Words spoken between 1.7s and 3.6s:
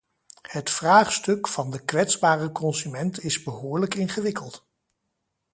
de kwetsbare consument is